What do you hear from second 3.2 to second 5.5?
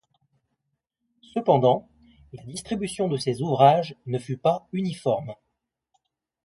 ouvrages ne fut pas uniforme.